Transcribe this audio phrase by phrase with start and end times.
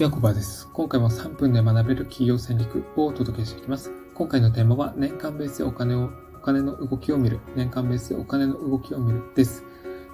[0.00, 0.66] ちは、コバです。
[0.72, 3.92] 今回も3分で学べる企業戦略をお届けしていきます。
[4.14, 7.40] 今回のテーマは、年間ベースでお金を、お金の動きを見る。
[7.54, 9.62] 年間ベースでお金の動きを見るです。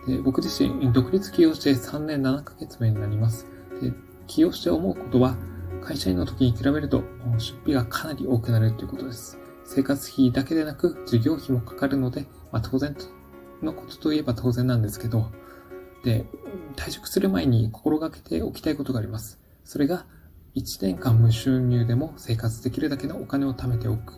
[0.09, 3.47] で僕自身、独立起業して3年7ヶ月目になります。
[3.81, 3.93] で
[4.27, 5.37] 起業して思うことは、
[5.81, 7.05] 会社員の時に比べると、
[7.39, 9.39] 出費がかなり多くなるということです。
[9.65, 12.97] 生活費だけでなく、事業費もかかるので、まあ、当然
[13.63, 15.31] のことといえば当然なんですけど、
[16.03, 16.27] で、
[16.75, 19.46] 退職する前に心がけておきたいことがあります。
[19.67, 20.07] それが、
[20.55, 24.15] 1年間無収入でも生活できるだけのお金を貯めておく。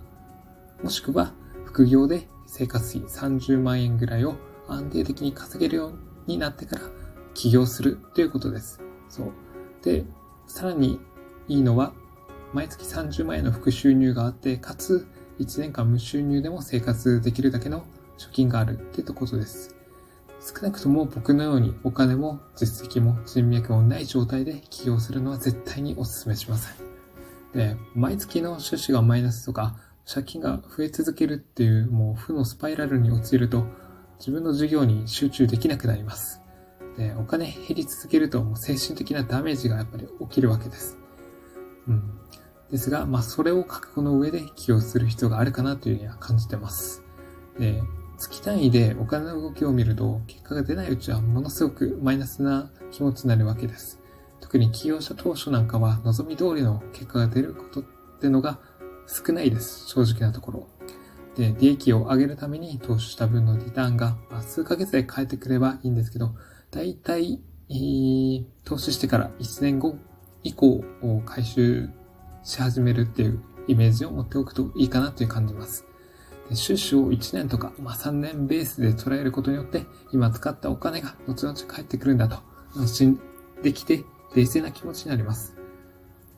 [0.82, 1.32] もしくは、
[1.64, 4.36] 副業で生活費30万円ぐらいを
[4.68, 6.82] 安定的に稼げるようになってから
[7.32, 8.82] 起業するということです。
[9.08, 9.32] そう。
[9.82, 10.04] で、
[10.46, 11.00] さらに
[11.48, 11.94] いいのは、
[12.52, 17.86] 毎月30万円の副収入があって、かつ1年間無収入でも生活できるだけの
[18.18, 19.77] 貯金があるってことです。
[20.40, 26.88] 少なくとも僕のようにお金も実績も人脈もない状態で起業するのは絶対にお勧めしません。
[27.52, 33.66] で、毎月の収支がマイナスとか、借金が増え続けるっていうもう負のスパイラルに陥ると、
[34.18, 36.40] 自分の授業に集中できなくなります。
[36.96, 40.98] で、お金減り続けるともう精神的なダメージがやっぱり起きるわけです。
[41.86, 42.18] うん。
[42.70, 47.02] ですが、まあそれを覚悟の上で起業する必要があるかなというふうには感じてます。
[47.58, 47.82] で、
[48.18, 54.00] 月単位でお金の動きを見ると、結果が出ないうちはものすごくマイナスな気持ちになるわけです。
[54.40, 57.84] 特に起業者当初なんかは望み通りの結果が出ることっ
[58.20, 58.58] てのが
[59.06, 59.88] 少ないです。
[59.88, 60.68] 正直なところ。
[61.36, 66.34] で、利益を上げるために投資した分のリターンが、まあ、数ヶ月で返ってくればいいんですけど、
[66.72, 69.96] だいたい、えー、投資してから1年後
[70.42, 71.88] 以降を回収
[72.42, 75.84] し始めるっていうイメージを持っておくといいかなという感じます。
[76.54, 82.38] 収支を1年とか、まあ、3年ベースで捉えることによって、今使ったお金が後々返ってくるんだと
[82.76, 83.20] 安心
[83.62, 84.04] できて、
[84.34, 85.56] 冷静な気持ちになります。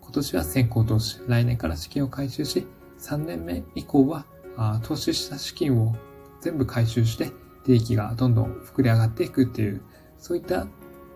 [0.00, 2.66] 今年は先行投資、来年から資金を回収し、
[2.98, 4.26] 3年目以降は
[4.56, 5.94] あ投資した資金を
[6.40, 7.30] 全部回収して、
[7.66, 9.82] 利益がどんどん膨れ上がっていくっていう、
[10.18, 10.66] そういった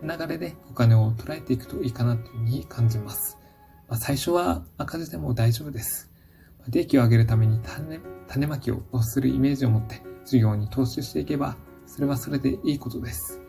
[0.03, 3.39] 流れでお金を捉えていくといいかなというふうに感じます。
[3.89, 6.14] まあ、最初は赤字でも大丈夫です。
[6.69, 13.41] 利益を上げるために種種まきをするイメージを持って事業に投資していけば、それはそれでいいことです。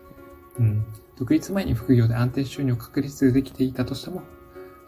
[0.59, 0.86] うん。
[1.18, 4.24] 独立前に副業で安定収入を確立できていたとしても、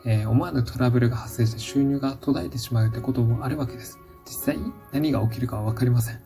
[0.05, 3.99] えー、思わぬトラブルが発生して収入が途絶えてしまうってこともあるわけです。
[4.25, 4.57] 実際
[4.91, 6.21] 何が起きるかはわかりません。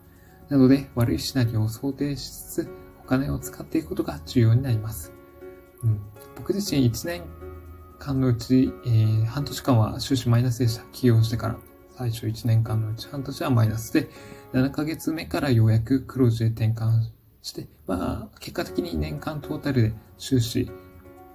[0.50, 2.70] なので、悪いシナリオを想定しつつ、
[3.00, 5.14] お金を使っていくことが重要になります。
[5.84, 6.02] うん、
[6.36, 7.24] 僕自身1年
[8.00, 10.84] 間のうち、えー、半年間は収支マイナスでした。
[10.92, 11.71] 起業してから。
[11.98, 14.10] 最初1年間のうち半年はマイナスで、
[14.54, 17.10] 7ヶ月目からようやく黒字へ転換
[17.42, 20.70] して、まあ、結果的に年間トータルで収支、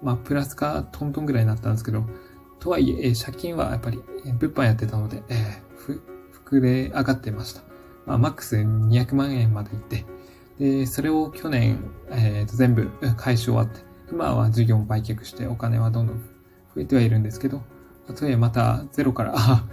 [0.03, 2.05] まあ、プラスかトントンぐらいになったんですけど、
[2.59, 4.01] とはいえ、借金はやっぱり
[4.39, 6.01] 物販やってたので、えー、
[6.45, 7.63] 膨れ上がってました。
[8.07, 10.05] まあ、マックス200万円まで行って、
[10.59, 11.79] で、それを去年、
[12.11, 13.81] えー、全部返し終わって、
[14.11, 16.19] 今は事業も売却してお金はどんどん
[16.75, 17.63] 増えてはいるんですけど、
[18.21, 19.65] 例えばまたゼロから、あ、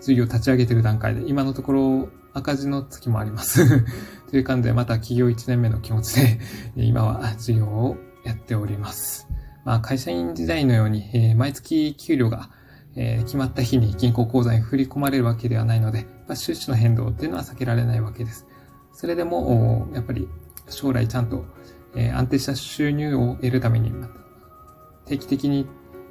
[0.00, 3.66] 事業立ち上げてる段階で、今のところ赤字の月もあります
[4.30, 6.40] という感じで、また企業1年目の気持ちで、
[6.76, 9.28] 今は事業をやっております。
[9.64, 12.50] まあ、会社員時代のように、えー、毎月給料が、
[12.96, 18.46] えー、決まった日に銀行口座に振り込まれるわけではないので、まあ、収支の変動っていうのは避けられないわけです。
[18.92, 20.28] それでも、やっぱり
[20.68, 21.44] 将来ちゃんと、
[21.94, 23.92] えー、安定した収入を得るために、
[25.06, 25.66] 定期的に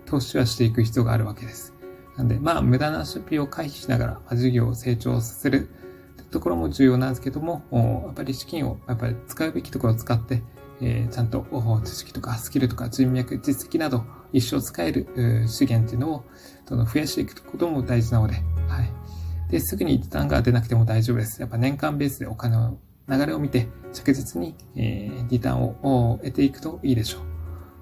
[0.09, 1.73] 投資はしていく必要があるわけです。
[2.17, 5.69] なんで、まあ、無駄な出費を回避しながら、ま、事業を成長させる
[6.31, 10.41] ところも重要なんですけども、やっぱり資金をやっぱり使うべきところを使って、
[10.81, 11.45] えー、ちゃんと
[11.85, 14.03] 知識とかスキルとか人脈、実績など
[14.33, 16.25] 一生使える資源っていうのを
[16.67, 18.33] どんどん増やしていくことも大事なので、
[18.67, 18.91] はい。
[19.51, 21.41] で、すぐにリターンが出なくても大丈夫です。
[21.41, 27.28] やっぱ年間ベースでお金の流れを見て着実に、えー、リターンを得ていくといいでしょう。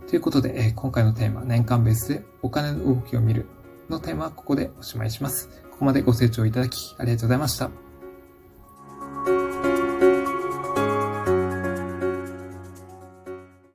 [0.07, 3.45] ということで、え今回のテーマ、年間ベースでお金の動きを見る
[3.89, 5.49] のテーマはここでおしまいします。
[5.71, 7.86] ここまでご清聴いただきありがとうございました。